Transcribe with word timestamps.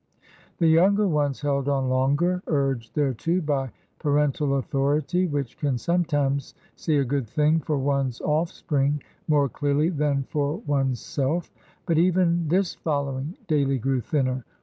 The 0.57 0.65
younger 0.65 1.07
ones 1.07 1.41
held 1.41 1.69
on 1.69 1.87
longer, 1.87 2.41
urged 2.47 2.95
thereto 2.95 3.39
by 3.39 3.69
pa 3.99 4.09
rental 4.09 4.57
authority, 4.57 5.27
which 5.27 5.59
can 5.59 5.77
sometimes 5.77 6.55
see 6.75 6.97
a 6.97 7.05
good 7.05 7.27
thing 7.29 7.59
for 7.59 7.77
one's 7.77 8.19
offspring 8.19 9.03
more 9.27 9.47
clearly 9.47 9.89
than 9.89 10.23
for 10.23 10.57
one's 10.65 10.99
self; 10.99 11.51
but 11.85 11.99
even 11.99 12.47
this 12.47 12.73
following 12.73 13.37
daily 13.47 13.77
grew 13.77 14.01
thinner. 14.01 14.43